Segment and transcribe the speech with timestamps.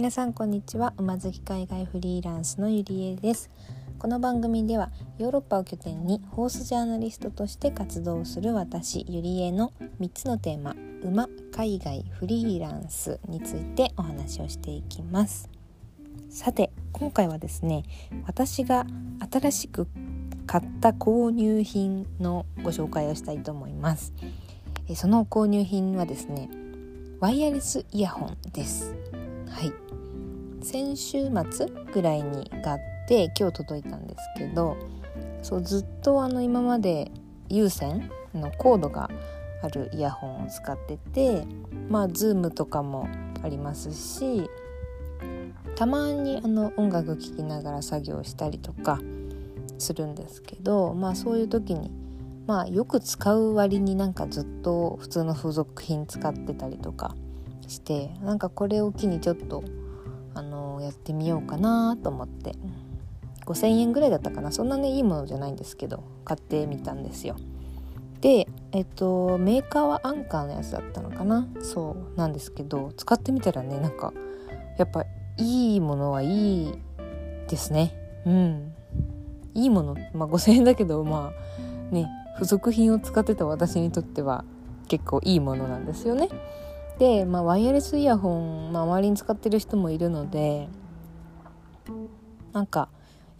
[0.00, 0.94] 皆さんこんにちは。
[0.96, 3.50] 馬好き海外フリーランスのゆりえです。
[3.98, 15.50] この番組ではヨーロッパを拠点にホースジャーナリストとして活動する私ゆりえの3つのテーマ馬海外フリーランスについてお話をしていきます。
[16.30, 17.82] さて今回はですね
[18.26, 18.86] 私が
[19.30, 19.86] 新しく
[20.46, 24.14] 買った購入品のご紹介をしたいと思います。
[24.94, 26.48] その購入品はですね
[27.20, 28.94] ワイヤレスイヤホンです。
[29.50, 29.99] はい。
[30.62, 32.78] 先週末ぐらいに買っ
[33.08, 34.76] て今日届いたんですけど
[35.42, 37.10] そうずっとあの今まで
[37.48, 39.10] 有線のコードが
[39.62, 41.44] あるイヤホンを使ってて
[41.88, 43.08] まあズームとかも
[43.42, 44.48] ありますし
[45.76, 49.00] たまにあの音楽聴きながら作業したりとか
[49.78, 51.90] するんですけどまあそういう時に
[52.46, 57.14] まあよく使う割になんかずっと普通の付属品使ってたりとか
[57.66, 59.64] してなんかこれを機にちょっと
[60.34, 62.54] あのやってみようかなと思って。
[63.46, 64.52] 5,000円ぐらいだったかな。
[64.52, 67.36] そんなねいいものじゃないんですけど買ってみたんですよ。
[68.20, 71.48] でえっとメーカーはアンカーのやつだったのかな。
[71.60, 74.12] そうなんですけど使ってみたらねなんか
[74.78, 75.04] やっぱ
[75.38, 76.74] いいものはいい
[77.48, 77.92] ですね。
[78.24, 78.72] うん。
[79.54, 81.32] いいものまあ5,000円だけどま
[81.90, 84.44] あね付属品を使ってた私にとっては
[84.86, 86.28] 結構いいものなんですよね。
[87.00, 90.68] で、まあ、ワイヤレスイヤホン、まあ、周りに使ってる人もいるので
[92.52, 92.90] なんか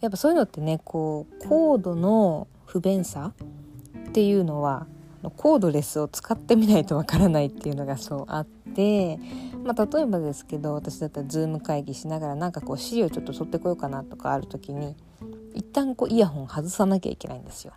[0.01, 3.33] やっぱそういうのってねこうコードの不便さ
[4.09, 4.87] っていうのは
[5.37, 9.19] コードレスを使ってみないとわからないっていうのがそうあって、
[9.63, 14.95] まあ、例えばですけど私だったらズーム会議しながらなんかこう資料ちょっと取ってこようかなとかある時に
[15.53, 17.73] 一旦こうイヤホン外さなきゃいけないんですよ。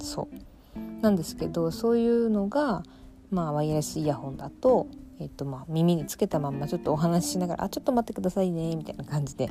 [0.00, 2.82] そうなんですけどそういうのが、
[3.30, 4.88] まあ、ワイヤレスイヤホンだと
[5.20, 9.48] えっとまあ、耳につけたまんまちょっとお話ししながら「あちょっと待ってくださいね」みたいな感じで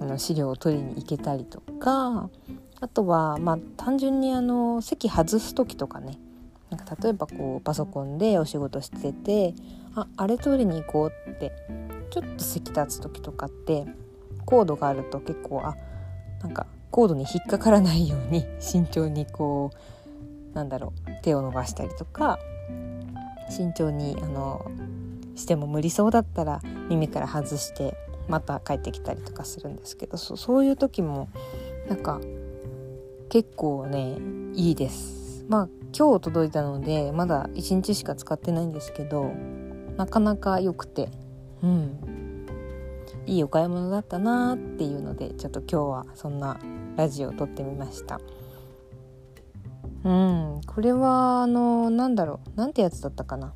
[0.00, 2.28] あの資料を取りに行けたりとか
[2.80, 6.18] あとはまあ単純にあの席外す時とかね
[6.70, 9.54] なんか例えばこうパソコンでお仕事してて
[9.94, 11.52] 「ああれ取りに行こう」って
[12.10, 13.86] ちょっと席立つ時とかって
[14.44, 15.76] コードがあると結構あ
[16.42, 19.70] なんかコードに引っかからないように 慎重にこ
[20.52, 22.38] うなんだろう手を伸ばしたりとか
[23.48, 24.66] 慎重にあの
[25.36, 27.96] しても無理そうだったら耳から外して
[28.28, 31.28] また帰ってきたりとかするんですけどそそういう時も
[31.88, 32.20] なんか
[33.28, 34.16] 結構ね
[34.54, 35.44] いいです。
[35.48, 39.32] まあ今日届いたのでまだ1日しか使ってないんですけど
[39.96, 41.10] なかなか良くて。
[41.62, 42.46] うん。
[43.26, 46.58] いいお買い物だったなっていうのでちょっと今日はそんな
[46.96, 48.20] ラジオを撮ってみました。
[50.04, 50.60] うん。
[50.64, 52.56] これはあのなんだろう。
[52.56, 53.52] なんてやつだったかな。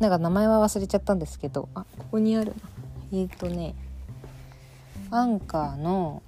[0.00, 1.68] なんか名前は忘れちゃったんですけど。
[1.74, 2.54] あここにある
[3.12, 3.74] えっ、ー、とね
[5.10, 6.22] アンカーの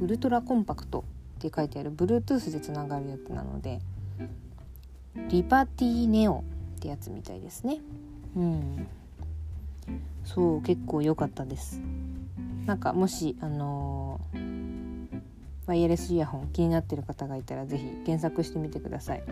[0.00, 1.04] ウルトラコンパクト
[1.38, 1.94] って書いてある。
[1.94, 3.80] Bluetooth でつながるやつなので
[5.30, 6.44] リパティネオ
[6.76, 7.78] ってやつみたいですね。
[8.36, 8.86] うん。
[10.24, 11.80] そう結構良かったです。
[12.66, 14.20] なんかもしあの、
[15.66, 19.22] ワイヤレスイヤホン気になってる方がいたら是非検索してみてください。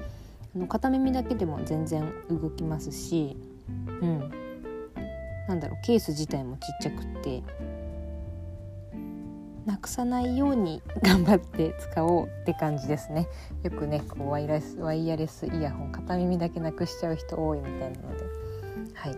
[0.56, 3.36] の片耳だけでも全然動きますし
[4.00, 4.30] うん。
[5.48, 7.42] なんだろうケース自体もちっちゃくって
[9.64, 13.26] なくさないように頑張って使おうって感じですね。
[13.64, 18.24] よくねこうワイヤレスワイヤレスイヤホン片耳だけなくしちゃう人多いみたいなので。
[18.94, 19.16] はい。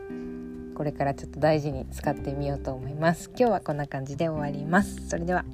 [0.75, 3.29] これからちょっと大事に使ってみようと思います。
[3.31, 5.09] 今日はこんな感じで終わります。
[5.09, 5.45] それでは。